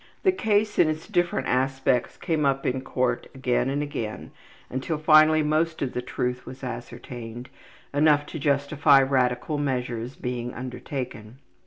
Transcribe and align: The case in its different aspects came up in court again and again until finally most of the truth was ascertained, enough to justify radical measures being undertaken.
The 0.23 0.31
case 0.31 0.79
in 0.79 0.89
its 0.89 1.07
different 1.07 1.45
aspects 1.45 2.17
came 2.17 2.43
up 2.43 2.65
in 2.65 2.81
court 2.81 3.27
again 3.35 3.69
and 3.69 3.83
again 3.83 4.31
until 4.67 4.97
finally 4.97 5.43
most 5.43 5.79
of 5.83 5.93
the 5.93 6.01
truth 6.01 6.43
was 6.43 6.63
ascertained, 6.63 7.49
enough 7.93 8.25
to 8.25 8.39
justify 8.39 8.99
radical 9.03 9.59
measures 9.59 10.15
being 10.15 10.55
undertaken. 10.55 11.37